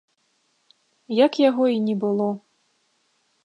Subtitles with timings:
[1.25, 2.29] Як яго і не было.